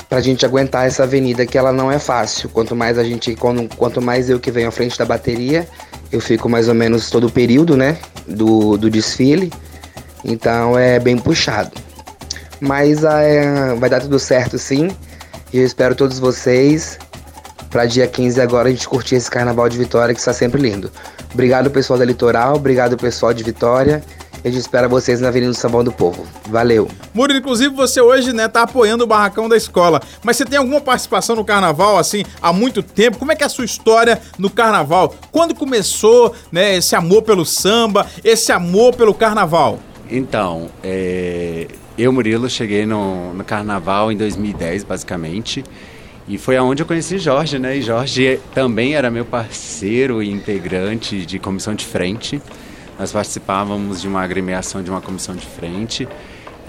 pra 0.07 0.19
gente 0.19 0.45
aguentar 0.45 0.85
essa 0.85 1.03
avenida 1.03 1.45
que 1.45 1.57
ela 1.57 1.71
não 1.71 1.91
é 1.91 1.97
fácil. 1.97 2.49
Quanto 2.49 2.75
mais 2.75 2.97
a 2.97 3.03
gente, 3.03 3.35
quanto 3.77 4.01
mais 4.01 4.29
eu 4.29 4.39
que 4.39 4.51
venho 4.51 4.67
à 4.67 4.71
frente 4.71 4.97
da 4.97 5.05
bateria, 5.05 5.67
eu 6.11 6.19
fico 6.19 6.49
mais 6.49 6.67
ou 6.67 6.75
menos 6.75 7.09
todo 7.09 7.27
o 7.27 7.31
período, 7.31 7.77
né, 7.77 7.97
do, 8.27 8.77
do 8.77 8.89
desfile. 8.89 9.51
Então 10.23 10.77
é 10.77 10.99
bem 10.99 11.17
puxado. 11.17 11.71
Mas 12.59 13.03
é, 13.03 13.73
vai 13.75 13.89
dar 13.89 14.01
tudo 14.01 14.19
certo 14.19 14.57
sim. 14.57 14.89
E 15.53 15.57
eu 15.57 15.65
espero 15.65 15.95
todos 15.95 16.19
vocês 16.19 16.99
para 17.69 17.85
dia 17.85 18.05
15 18.05 18.41
agora 18.41 18.67
a 18.67 18.71
gente 18.71 18.87
curtir 18.87 19.15
esse 19.15 19.31
carnaval 19.31 19.69
de 19.69 19.77
Vitória 19.77 20.13
que 20.13 20.19
está 20.19 20.33
sempre 20.33 20.61
lindo. 20.61 20.91
Obrigado 21.33 21.71
pessoal 21.71 21.97
da 21.97 22.03
Litoral, 22.03 22.55
obrigado 22.55 22.97
pessoal 22.97 23.33
de 23.33 23.43
Vitória. 23.43 24.03
A 24.43 24.47
gente 24.47 24.59
espera 24.59 24.87
vocês 24.87 25.21
na 25.21 25.27
Avenida 25.27 25.51
do 25.51 25.57
Sabão 25.57 25.83
do 25.83 25.91
Povo. 25.91 26.25
Valeu. 26.49 26.87
Murilo, 27.13 27.37
inclusive 27.37 27.75
você 27.75 28.01
hoje, 28.01 28.33
né, 28.33 28.47
tá 28.47 28.63
apoiando 28.63 29.03
o 29.03 29.07
barracão 29.07 29.47
da 29.47 29.55
escola. 29.55 30.01
Mas 30.23 30.37
você 30.37 30.45
tem 30.45 30.57
alguma 30.57 30.81
participação 30.81 31.35
no 31.35 31.45
carnaval, 31.45 31.99
assim, 31.99 32.23
há 32.41 32.51
muito 32.51 32.81
tempo? 32.81 33.19
Como 33.19 33.31
é 33.31 33.35
que 33.35 33.43
é 33.43 33.45
a 33.45 33.49
sua 33.49 33.65
história 33.65 34.19
no 34.39 34.49
carnaval? 34.49 35.13
Quando 35.31 35.53
começou, 35.53 36.33
né, 36.51 36.77
esse 36.77 36.95
amor 36.95 37.21
pelo 37.21 37.45
samba, 37.45 38.07
esse 38.23 38.51
amor 38.51 38.95
pelo 38.95 39.13
carnaval? 39.13 39.79
Então, 40.09 40.69
é, 40.83 41.67
eu, 41.95 42.11
Murilo, 42.11 42.49
cheguei 42.49 42.83
no, 42.83 43.35
no 43.35 43.43
carnaval 43.43 44.11
em 44.11 44.17
2010, 44.17 44.83
basicamente. 44.83 45.63
E 46.27 46.39
foi 46.39 46.57
aonde 46.57 46.81
eu 46.81 46.87
conheci 46.87 47.19
Jorge, 47.19 47.59
né? 47.59 47.77
E 47.77 47.81
Jorge 47.81 48.39
também 48.55 48.95
era 48.95 49.11
meu 49.11 49.25
parceiro 49.25 50.23
e 50.23 50.31
integrante 50.31 51.25
de 51.27 51.37
comissão 51.37 51.75
de 51.75 51.85
frente. 51.85 52.41
Nós 53.01 53.11
participávamos 53.11 53.99
de 53.99 54.07
uma 54.07 54.21
agremiação 54.21 54.83
de 54.83 54.91
uma 54.91 55.01
comissão 55.01 55.35
de 55.35 55.43
frente 55.43 56.07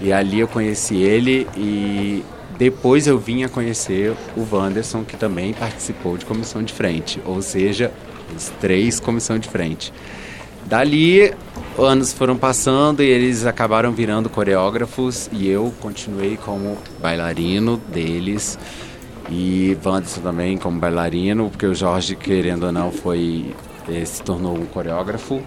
e 0.01 0.11
ali 0.11 0.39
eu 0.39 0.47
conheci 0.47 0.95
ele 0.95 1.47
e 1.55 2.25
depois 2.57 3.05
eu 3.05 3.19
vim 3.19 3.43
a 3.43 3.49
conhecer 3.49 4.15
o 4.35 4.47
Wanderson, 4.51 5.03
que 5.03 5.15
também 5.15 5.53
participou 5.53 6.17
de 6.17 6.25
comissão 6.25 6.63
de 6.63 6.73
frente, 6.73 7.21
ou 7.23 7.39
seja, 7.39 7.91
os 8.35 8.51
três 8.59 8.99
comissão 8.99 9.37
de 9.37 9.47
frente. 9.47 9.93
Dali, 10.65 11.31
anos 11.77 12.11
foram 12.11 12.35
passando 12.35 13.03
e 13.03 13.05
eles 13.05 13.45
acabaram 13.45 13.91
virando 13.91 14.27
coreógrafos 14.27 15.29
e 15.31 15.47
eu 15.47 15.71
continuei 15.79 16.35
como 16.35 16.79
bailarino 16.99 17.77
deles 17.77 18.57
e 19.29 19.77
Wanderson 19.85 20.21
também 20.21 20.57
como 20.57 20.79
bailarino, 20.79 21.51
porque 21.51 21.67
o 21.67 21.75
Jorge, 21.75 22.15
querendo 22.15 22.63
ou 22.63 22.71
não, 22.71 22.91
foi 22.91 23.53
eh, 23.87 24.03
se 24.03 24.23
tornou 24.23 24.57
um 24.57 24.65
coreógrafo. 24.65 25.39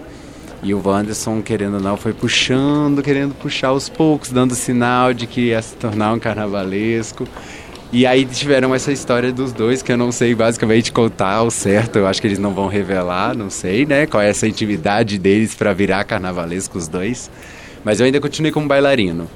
E 0.63 0.75
o 0.75 0.83
Wanderson, 0.85 1.43
querendo 1.43 1.75
ou 1.75 1.81
não, 1.81 1.97
foi 1.97 2.13
puxando, 2.13 3.03
querendo 3.03 3.35
puxar 3.35 3.69
aos 3.69 3.89
poucos, 3.89 4.31
dando 4.31 4.55
sinal 4.55 5.13
de 5.13 5.27
que 5.27 5.49
ia 5.49 5.63
se 5.63 5.77
tornar 5.77 6.13
um 6.13 6.19
carnavalesco. 6.19 7.27
E 7.93 8.05
aí 8.05 8.25
tiveram 8.25 8.75
essa 8.75 8.91
história 8.91 9.33
dos 9.33 9.53
dois, 9.53 9.81
que 9.81 9.93
eu 9.93 9.97
não 9.97 10.11
sei 10.11 10.35
basicamente 10.35 10.91
contar 10.91 11.35
ao 11.35 11.51
certo, 11.51 11.99
eu 11.99 12.07
acho 12.07 12.21
que 12.21 12.27
eles 12.27 12.39
não 12.39 12.53
vão 12.53 12.67
revelar, 12.67 13.37
não 13.37 13.49
sei, 13.49 13.87
né? 13.87 14.07
Qual 14.07 14.21
é 14.21 14.29
essa 14.29 14.49
intimidade 14.49 15.19
deles 15.19 15.55
para 15.55 15.73
virar 15.73 16.03
carnavalesco 16.05 16.77
os 16.77 16.89
dois. 16.89 17.31
Mas 17.85 18.01
eu 18.01 18.07
ainda 18.07 18.21
continuei 18.21 18.51
como 18.51 18.67
bailarino. 18.67 19.29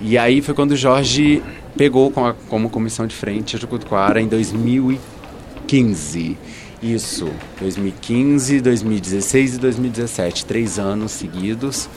E 0.00 0.16
aí 0.16 0.40
foi 0.40 0.54
quando 0.54 0.72
o 0.72 0.76
Jorge 0.76 1.42
pegou 1.76 2.10
como, 2.10 2.34
como 2.48 2.70
comissão 2.70 3.06
de 3.06 3.14
frente 3.14 3.56
a 3.56 3.58
Jucutuara 3.58 4.20
em 4.20 4.28
2015. 4.28 6.36
Isso, 6.82 7.30
2015, 7.60 8.60
2016 8.60 9.54
e 9.54 9.58
2017, 9.58 10.44
três 10.44 10.80
anos 10.80 11.12
seguidos. 11.12 11.88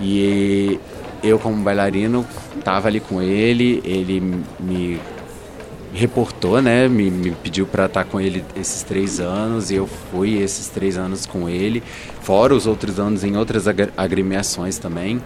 E 0.00 0.80
eu, 1.22 1.38
como 1.38 1.62
bailarino, 1.62 2.26
estava 2.58 2.88
ali 2.88 2.98
com 2.98 3.20
ele, 3.20 3.82
ele 3.84 4.22
me 4.58 4.98
reportou, 5.92 6.62
né? 6.62 6.88
Me, 6.88 7.10
me 7.10 7.32
pediu 7.32 7.66
para 7.66 7.84
estar 7.84 8.04
tá 8.04 8.10
com 8.10 8.18
ele 8.18 8.42
esses 8.56 8.82
três 8.82 9.20
anos 9.20 9.70
e 9.70 9.74
eu 9.74 9.86
fui 9.86 10.38
esses 10.38 10.68
três 10.68 10.96
anos 10.96 11.26
com 11.26 11.46
ele, 11.46 11.82
fora 12.22 12.54
os 12.54 12.66
outros 12.66 12.98
anos 12.98 13.22
em 13.24 13.36
outras 13.36 13.66
agremiações 13.96 14.78
também. 14.78 15.20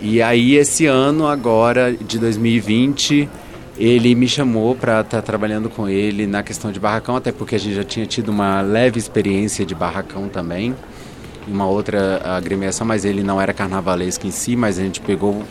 E 0.00 0.22
aí, 0.22 0.56
esse 0.56 0.86
ano, 0.86 1.26
agora 1.26 1.92
de 1.92 2.18
2020 2.18 3.28
ele 3.78 4.14
me 4.14 4.26
chamou 4.26 4.74
para 4.74 5.00
estar 5.00 5.18
tá 5.18 5.22
trabalhando 5.22 5.68
com 5.68 5.88
ele 5.88 6.26
na 6.26 6.42
questão 6.42 6.72
de 6.72 6.80
barracão, 6.80 7.16
até 7.16 7.30
porque 7.30 7.54
a 7.54 7.58
gente 7.58 7.74
já 7.74 7.84
tinha 7.84 8.06
tido 8.06 8.30
uma 8.30 8.60
leve 8.62 8.98
experiência 8.98 9.66
de 9.66 9.74
barracão 9.74 10.28
também, 10.28 10.74
uma 11.46 11.66
outra 11.66 12.20
agremiação, 12.24 12.86
mas 12.86 13.04
ele 13.04 13.22
não 13.22 13.40
era 13.40 13.52
carnavalesco 13.52 14.26
em 14.26 14.30
si, 14.30 14.56
mas 14.56 14.78
a 14.78 14.82
gente 14.82 15.00
pegou 15.00 15.42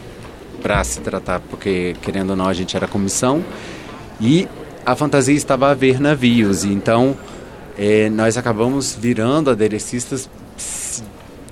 para 0.62 0.84
se 0.84 1.00
tratar, 1.02 1.40
porque 1.40 1.96
querendo 2.02 2.32
ou 2.32 2.36
não 2.36 2.48
a 2.48 2.54
gente 2.54 2.76
era 2.76 2.88
comissão, 2.88 3.44
e 4.20 4.48
a 4.86 4.96
fantasia 4.96 5.36
estava 5.36 5.70
a 5.70 5.74
ver 5.74 6.00
navios, 6.00 6.64
então 6.64 7.16
é, 7.78 8.10
nós 8.10 8.38
acabamos 8.38 8.98
virando 9.00 9.52
aderecistas 9.52 10.28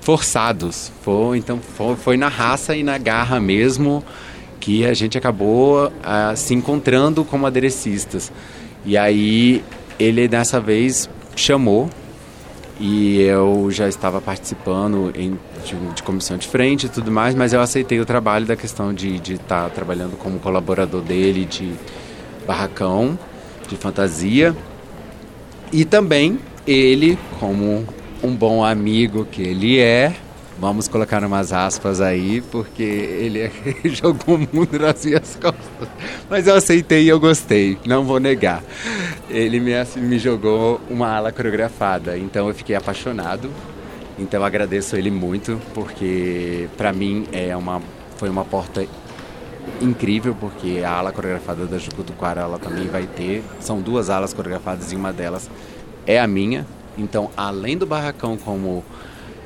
forçados, 0.00 0.90
foi, 1.02 1.38
então 1.38 1.60
foi, 1.60 1.96
foi 1.96 2.16
na 2.16 2.28
raça 2.28 2.76
e 2.76 2.82
na 2.82 2.98
garra 2.98 3.38
mesmo, 3.38 4.04
que 4.64 4.86
a 4.86 4.94
gente 4.94 5.18
acabou 5.18 5.88
uh, 5.88 6.34
se 6.34 6.54
encontrando 6.54 7.22
como 7.22 7.46
aderecistas. 7.46 8.32
E 8.82 8.96
aí 8.96 9.62
ele 9.98 10.26
dessa 10.26 10.58
vez 10.58 11.08
chamou 11.36 11.90
e 12.80 13.20
eu 13.20 13.70
já 13.70 13.86
estava 13.86 14.22
participando 14.22 15.12
em, 15.14 15.38
de, 15.66 15.76
de, 15.94 16.02
comissão 16.02 16.38
de 16.38 16.48
frente 16.48 16.86
e 16.86 16.88
tudo 16.88 17.12
mais, 17.12 17.34
mas 17.34 17.52
eu 17.52 17.60
aceitei 17.60 18.00
o 18.00 18.06
trabalho 18.06 18.46
da 18.46 18.56
questão 18.56 18.94
de 18.94 19.16
estar 19.16 19.64
tá 19.64 19.68
trabalhando 19.68 20.16
como 20.16 20.38
colaborador 20.40 21.02
dele 21.02 21.44
de 21.44 21.70
barracão, 22.46 23.18
de 23.68 23.76
fantasia. 23.76 24.56
E 25.70 25.84
também 25.84 26.38
ele, 26.66 27.18
como 27.38 27.86
um 28.22 28.34
bom 28.34 28.64
amigo 28.64 29.26
que 29.30 29.42
ele 29.42 29.78
é, 29.78 30.14
Vamos 30.58 30.86
colocar 30.86 31.22
umas 31.24 31.52
aspas 31.52 32.00
aí, 32.00 32.40
porque 32.50 32.82
ele 32.82 33.50
jogou 33.84 34.36
o 34.36 34.38
mundo 34.38 34.78
nas 34.78 35.04
minhas 35.04 35.36
costas. 35.36 35.88
Mas 36.30 36.46
eu 36.46 36.54
aceitei 36.54 37.04
e 37.04 37.08
eu 37.08 37.18
gostei, 37.18 37.78
não 37.84 38.04
vou 38.04 38.20
negar. 38.20 38.62
Ele 39.28 39.58
me, 39.58 39.72
me 39.96 40.18
jogou 40.18 40.80
uma 40.88 41.08
ala 41.08 41.32
coreografada, 41.32 42.16
então 42.16 42.48
eu 42.48 42.54
fiquei 42.54 42.76
apaixonado. 42.76 43.50
Então 44.18 44.44
agradeço 44.44 44.96
ele 44.96 45.10
muito, 45.10 45.60
porque 45.74 46.68
para 46.76 46.92
mim 46.92 47.26
é 47.32 47.56
uma, 47.56 47.82
foi 48.16 48.28
uma 48.28 48.44
porta 48.44 48.86
incrível, 49.80 50.36
porque 50.38 50.82
a 50.84 50.90
ala 50.92 51.10
coreografada 51.10 51.66
da 51.66 51.78
Jucutuquara 51.78 52.42
ela 52.42 52.58
também 52.58 52.86
vai 52.86 53.06
ter. 53.06 53.42
São 53.58 53.80
duas 53.80 54.08
alas 54.08 54.32
coreografadas 54.32 54.92
e 54.92 54.96
uma 54.96 55.12
delas 55.12 55.50
é 56.06 56.20
a 56.20 56.26
minha. 56.28 56.64
Então, 56.96 57.30
além 57.36 57.76
do 57.76 57.86
barracão 57.86 58.36
como 58.36 58.84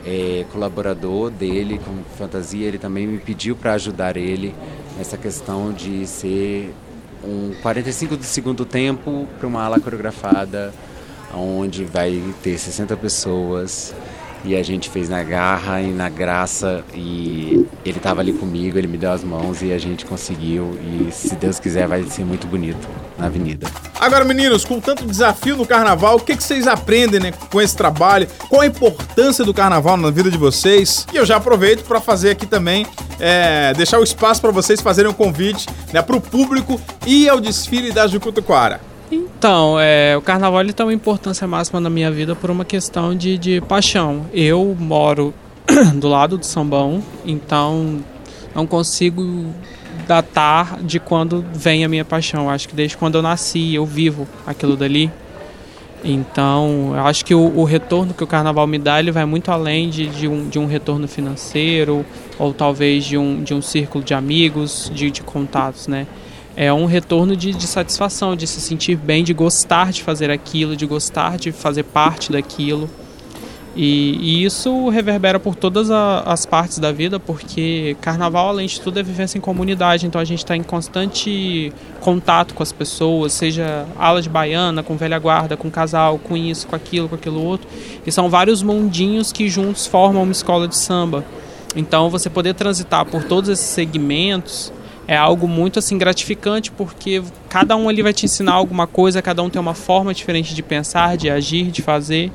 é, 0.04 0.44
colaborador 0.52 1.30
dele 1.30 1.78
com 1.78 2.02
fantasia, 2.16 2.66
ele 2.66 2.78
também 2.78 3.06
me 3.06 3.18
pediu 3.18 3.56
para 3.56 3.74
ajudar 3.74 4.16
ele 4.16 4.54
nessa 4.96 5.16
questão 5.16 5.72
de 5.72 6.06
ser 6.06 6.74
um 7.24 7.52
45 7.62 8.16
do 8.16 8.24
segundo 8.24 8.64
tempo 8.64 9.26
para 9.38 9.46
uma 9.46 9.62
ala 9.62 9.80
coreografada, 9.80 10.72
onde 11.34 11.84
vai 11.84 12.22
ter 12.42 12.58
60 12.58 12.96
pessoas 12.96 13.94
E 14.44 14.56
a 14.56 14.62
gente 14.62 14.88
fez 14.88 15.08
na 15.08 15.22
garra 15.22 15.80
e 15.80 15.92
na 15.92 16.08
graça 16.08 16.84
e 16.94 17.66
ele 17.84 17.98
estava 17.98 18.20
ali 18.20 18.32
comigo, 18.32 18.78
ele 18.78 18.86
me 18.86 18.96
deu 18.96 19.12
as 19.12 19.24
mãos 19.24 19.62
e 19.62 19.72
a 19.72 19.78
gente 19.78 20.04
conseguiu 20.04 20.78
e 20.82 21.10
se 21.12 21.34
Deus 21.36 21.58
quiser 21.58 21.86
vai 21.86 22.02
ser 22.04 22.24
muito 22.24 22.46
bonito 22.46 22.88
na 23.18 23.26
avenida. 23.26 23.66
Agora, 24.00 24.24
meninos, 24.24 24.64
com 24.64 24.80
tanto 24.80 25.04
desafio 25.04 25.56
no 25.56 25.66
carnaval, 25.66 26.16
o 26.16 26.20
que, 26.20 26.36
que 26.36 26.42
vocês 26.42 26.66
aprendem 26.66 27.20
né, 27.20 27.32
com 27.32 27.60
esse 27.60 27.76
trabalho? 27.76 28.28
Qual 28.48 28.60
a 28.60 28.66
importância 28.66 29.44
do 29.44 29.52
carnaval 29.52 29.96
na 29.96 30.10
vida 30.10 30.30
de 30.30 30.38
vocês? 30.38 31.06
E 31.12 31.16
eu 31.16 31.26
já 31.26 31.36
aproveito 31.36 31.84
para 31.84 32.00
fazer 32.00 32.30
aqui 32.30 32.46
também, 32.46 32.86
é, 33.18 33.74
deixar 33.74 33.98
o 33.98 34.04
espaço 34.04 34.40
para 34.40 34.52
vocês 34.52 34.80
fazerem 34.80 35.10
um 35.10 35.14
convite 35.14 35.66
né, 35.92 36.00
para 36.00 36.16
o 36.16 36.20
público 36.20 36.80
e 37.06 37.28
ao 37.28 37.40
desfile 37.40 37.90
da 37.90 38.06
Jucutuquara. 38.06 38.87
Então, 39.10 39.78
é, 39.80 40.16
o 40.16 40.20
carnaval 40.20 40.60
ele 40.60 40.72
tem 40.72 40.84
uma 40.84 40.92
importância 40.92 41.46
máxima 41.46 41.80
na 41.80 41.88
minha 41.88 42.10
vida 42.10 42.34
por 42.34 42.50
uma 42.50 42.64
questão 42.64 43.14
de, 43.14 43.38
de 43.38 43.60
paixão. 43.62 44.26
Eu 44.32 44.76
moro 44.78 45.32
do 45.96 46.08
lado 46.08 46.36
do 46.36 46.44
sambão, 46.44 47.02
então 47.24 48.00
não 48.54 48.66
consigo 48.66 49.46
datar 50.06 50.82
de 50.82 51.00
quando 51.00 51.44
vem 51.52 51.84
a 51.84 51.88
minha 51.88 52.04
paixão. 52.04 52.50
Acho 52.50 52.68
que 52.68 52.74
desde 52.74 52.96
quando 52.96 53.16
eu 53.16 53.22
nasci 53.22 53.74
eu 53.74 53.86
vivo 53.86 54.28
aquilo 54.46 54.76
dali. 54.76 55.10
Então, 56.04 56.92
eu 56.94 57.06
acho 57.06 57.24
que 57.24 57.34
o, 57.34 57.58
o, 57.58 57.64
retorno 57.64 58.14
que 58.14 58.22
o 58.22 58.26
carnaval 58.26 58.66
me 58.66 58.78
dá, 58.78 59.00
ele 59.00 59.10
vai 59.10 59.24
muito 59.24 59.50
além 59.50 59.90
de, 59.90 60.06
de, 60.06 60.28
um, 60.28 60.48
de 60.48 60.58
um 60.58 60.66
retorno 60.66 61.08
financeiro 61.08 62.06
ou 62.38 62.54
talvez 62.54 63.04
de 63.04 63.18
um, 63.18 63.42
de 63.42 63.52
um 63.52 63.60
círculo 63.60 64.04
de 64.04 64.14
amigos, 64.14 64.92
de, 64.94 65.10
de 65.10 65.22
contatos, 65.22 65.88
né? 65.88 66.06
É 66.60 66.72
um 66.72 66.86
retorno 66.86 67.36
de, 67.36 67.52
de 67.52 67.68
satisfação, 67.68 68.34
de 68.34 68.44
se 68.44 68.60
sentir 68.60 68.96
bem, 68.96 69.22
de 69.22 69.32
gostar 69.32 69.92
de 69.92 70.02
fazer 70.02 70.28
aquilo, 70.28 70.74
de 70.74 70.86
gostar 70.86 71.38
de 71.38 71.52
fazer 71.52 71.84
parte 71.84 72.32
daquilo. 72.32 72.90
E, 73.76 74.18
e, 74.20 74.44
isso 74.44 74.88
reverbera 74.88 75.38
por 75.38 75.54
todas 75.54 75.88
a, 75.88 76.18
as 76.22 76.44
partes 76.44 76.80
da 76.80 76.90
vida, 76.90 77.20
porque 77.20 77.96
carnaval, 78.00 78.48
além 78.48 78.66
de 78.66 78.80
tudo, 78.80 78.98
é 78.98 79.04
vivência 79.04 79.38
em 79.38 79.40
comunidade. 79.40 80.04
Então 80.04 80.20
a 80.20 80.24
gente 80.24 80.40
está 80.40 80.56
em 80.56 80.64
constante 80.64 81.72
contato 82.00 82.54
com 82.54 82.62
as 82.64 82.72
pessoas, 82.72 83.34
seja 83.34 83.86
ala 83.96 84.20
de 84.20 84.28
baiana, 84.28 84.82
com 84.82 84.96
velha 84.96 85.20
guarda, 85.20 85.56
com 85.56 85.70
casal, 85.70 86.18
com 86.18 86.36
isso, 86.36 86.66
com 86.66 86.74
aquilo, 86.74 87.08
com 87.08 87.14
aquilo 87.14 87.40
outro. 87.40 87.68
E 88.04 88.10
são 88.10 88.28
vários 88.28 88.64
mundinhos 88.64 89.30
que 89.30 89.48
juntos 89.48 89.86
formam 89.86 90.24
uma 90.24 90.32
escola 90.32 90.66
de 90.66 90.74
samba. 90.76 91.24
Então 91.76 92.10
você 92.10 92.28
poder 92.28 92.54
transitar 92.54 93.04
por 93.04 93.22
todos 93.22 93.48
esses 93.48 93.66
segmentos 93.66 94.72
é 95.08 95.16
algo 95.16 95.48
muito 95.48 95.78
assim 95.78 95.96
gratificante 95.96 96.70
porque 96.70 97.22
cada 97.48 97.74
um 97.74 97.88
ali 97.88 98.02
vai 98.02 98.12
te 98.12 98.26
ensinar 98.26 98.52
alguma 98.52 98.86
coisa, 98.86 99.22
cada 99.22 99.42
um 99.42 99.48
tem 99.48 99.58
uma 99.58 99.74
forma 99.74 100.12
diferente 100.12 100.54
de 100.54 100.62
pensar, 100.62 101.16
de 101.16 101.30
agir, 101.30 101.70
de 101.70 101.80
fazer. 101.80 102.30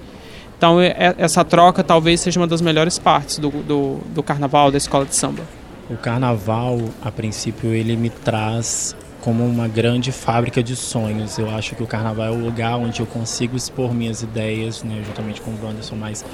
Então, 0.57 0.81
é, 0.81 0.87
é, 0.87 1.15
essa 1.19 1.45
troca 1.45 1.83
talvez 1.83 2.19
seja 2.19 2.39
uma 2.39 2.47
das 2.47 2.61
melhores 2.61 2.97
partes 2.97 3.37
do, 3.37 3.49
do, 3.49 3.99
do 4.07 4.23
carnaval, 4.23 4.71
da 4.71 4.77
escola 4.77 5.05
de 5.05 5.15
samba. 5.15 5.43
O 5.87 5.95
carnaval, 5.97 6.79
a 7.03 7.11
princípio, 7.11 7.71
ele 7.73 7.95
me 7.95 8.09
traz 8.09 8.95
como 9.21 9.45
uma 9.45 9.67
grande 9.67 10.11
fábrica 10.11 10.63
de 10.63 10.75
sonhos. 10.75 11.37
Eu 11.37 11.49
acho 11.51 11.75
que 11.75 11.83
o 11.83 11.87
carnaval 11.87 12.25
é 12.25 12.31
o 12.31 12.39
lugar 12.39 12.77
onde 12.77 13.01
eu 13.01 13.05
consigo 13.05 13.55
expor 13.55 13.93
minhas 13.93 14.23
ideias, 14.23 14.83
né, 14.83 15.03
juntamente 15.05 15.41
com 15.41 15.51
o 15.51 15.59
Wanderson, 15.63 15.95
mais 15.95 16.25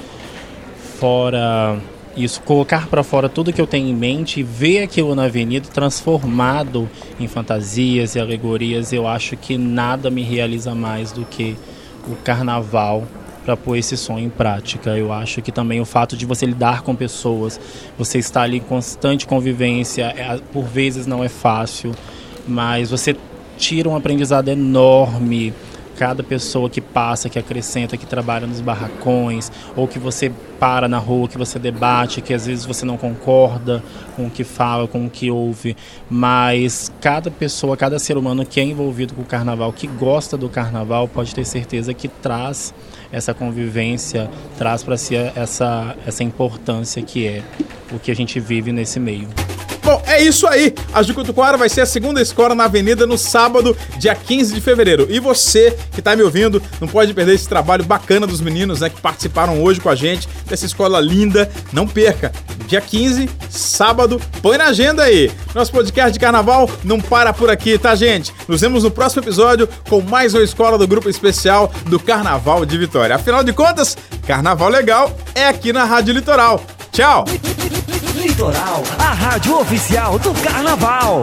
fora 0.98 1.78
isso, 2.16 2.40
colocar 2.42 2.88
para 2.88 3.02
fora 3.02 3.28
tudo 3.28 3.52
que 3.52 3.60
eu 3.60 3.66
tenho 3.66 3.88
em 3.88 3.94
mente 3.94 4.40
e 4.40 4.42
ver 4.42 4.82
aquilo 4.82 5.14
na 5.14 5.24
avenida 5.24 5.68
transformado 5.68 6.88
em 7.18 7.28
fantasias 7.28 8.14
e 8.14 8.20
alegorias. 8.20 8.92
Eu 8.92 9.06
acho 9.06 9.36
que 9.36 9.56
nada 9.56 10.10
me 10.10 10.22
realiza 10.22 10.74
mais 10.74 11.12
do 11.12 11.24
que 11.24 11.56
o 12.08 12.16
carnaval 12.16 13.06
para 13.44 13.56
pôr 13.56 13.76
esse 13.76 13.96
sonho 13.96 14.26
em 14.26 14.30
prática. 14.30 14.96
Eu 14.96 15.12
acho 15.12 15.40
que 15.40 15.52
também 15.52 15.80
o 15.80 15.84
fato 15.84 16.16
de 16.16 16.26
você 16.26 16.46
lidar 16.46 16.82
com 16.82 16.94
pessoas, 16.94 17.60
você 17.96 18.18
estar 18.18 18.42
ali 18.42 18.58
em 18.58 18.60
constante 18.60 19.26
convivência, 19.26 20.04
é, 20.16 20.38
por 20.52 20.64
vezes 20.64 21.06
não 21.06 21.22
é 21.22 21.28
fácil, 21.28 21.92
mas 22.46 22.90
você 22.90 23.16
tira 23.56 23.88
um 23.88 23.96
aprendizado 23.96 24.48
enorme 24.48 25.52
cada 26.00 26.22
pessoa 26.22 26.70
que 26.70 26.80
passa, 26.80 27.28
que 27.28 27.38
acrescenta, 27.38 27.94
que 27.94 28.06
trabalha 28.06 28.46
nos 28.46 28.62
barracões, 28.62 29.52
ou 29.76 29.86
que 29.86 29.98
você 29.98 30.32
para 30.58 30.88
na 30.88 30.96
rua, 30.96 31.28
que 31.28 31.36
você 31.36 31.58
debate, 31.58 32.22
que 32.22 32.32
às 32.32 32.46
vezes 32.46 32.64
você 32.64 32.86
não 32.86 32.96
concorda 32.96 33.82
com 34.16 34.26
o 34.26 34.30
que 34.30 34.42
fala, 34.42 34.88
com 34.88 35.04
o 35.04 35.10
que 35.10 35.30
ouve, 35.30 35.76
mas 36.08 36.90
cada 37.02 37.30
pessoa, 37.30 37.76
cada 37.76 37.98
ser 37.98 38.16
humano 38.16 38.46
que 38.46 38.58
é 38.58 38.64
envolvido 38.64 39.12
com 39.12 39.20
o 39.20 39.26
carnaval, 39.26 39.74
que 39.74 39.86
gosta 39.86 40.38
do 40.38 40.48
carnaval, 40.48 41.06
pode 41.06 41.34
ter 41.34 41.44
certeza 41.44 41.92
que 41.92 42.08
traz 42.08 42.72
essa 43.12 43.34
convivência, 43.34 44.30
traz 44.56 44.82
para 44.82 44.96
si 44.96 45.14
essa, 45.14 45.94
essa 46.06 46.24
importância 46.24 47.02
que 47.02 47.26
é 47.26 47.42
o 47.92 47.98
que 47.98 48.10
a 48.10 48.16
gente 48.16 48.40
vive 48.40 48.72
nesse 48.72 48.98
meio. 48.98 49.28
Bom, 49.82 50.02
é 50.06 50.22
isso 50.22 50.46
aí. 50.46 50.74
A 50.92 51.02
Jucutuquara 51.02 51.56
vai 51.56 51.68
ser 51.68 51.80
a 51.80 51.86
segunda 51.86 52.20
escola 52.20 52.54
na 52.54 52.64
Avenida 52.64 53.06
no 53.06 53.16
sábado, 53.16 53.76
dia 53.98 54.14
15 54.14 54.54
de 54.54 54.60
fevereiro. 54.60 55.06
E 55.08 55.18
você 55.18 55.76
que 55.92 56.02
tá 56.02 56.14
me 56.14 56.22
ouvindo, 56.22 56.62
não 56.80 56.86
pode 56.86 57.14
perder 57.14 57.34
esse 57.34 57.48
trabalho 57.48 57.84
bacana 57.84 58.26
dos 58.26 58.40
meninos, 58.40 58.80
né, 58.80 58.90
que 58.90 59.00
participaram 59.00 59.62
hoje 59.62 59.80
com 59.80 59.88
a 59.88 59.94
gente 59.94 60.28
dessa 60.46 60.66
escola 60.66 61.00
linda. 61.00 61.50
Não 61.72 61.86
perca. 61.86 62.32
Dia 62.66 62.80
15, 62.80 63.28
sábado, 63.48 64.20
põe 64.42 64.56
na 64.56 64.66
agenda 64.66 65.02
aí. 65.02 65.30
Nosso 65.54 65.72
podcast 65.72 66.12
de 66.12 66.20
carnaval 66.20 66.70
não 66.84 67.00
para 67.00 67.32
por 67.32 67.50
aqui, 67.50 67.78
tá, 67.78 67.94
gente? 67.94 68.32
Nos 68.46 68.60
vemos 68.60 68.84
no 68.84 68.90
próximo 68.90 69.22
episódio 69.22 69.68
com 69.88 70.00
mais 70.00 70.34
uma 70.34 70.42
escola 70.42 70.78
do 70.78 70.86
grupo 70.86 71.08
especial 71.08 71.72
do 71.86 71.98
Carnaval 71.98 72.64
de 72.64 72.78
Vitória. 72.78 73.16
Afinal 73.16 73.42
de 73.42 73.52
contas, 73.52 73.96
carnaval 74.26 74.68
legal 74.68 75.16
é 75.34 75.46
aqui 75.46 75.72
na 75.72 75.84
Rádio 75.84 76.14
Litoral. 76.14 76.62
Tchau! 76.92 77.24
Litoral, 78.20 78.82
a 78.98 79.14
rádio 79.14 79.58
oficial 79.58 80.18
do 80.18 80.34
Carnaval. 80.34 81.22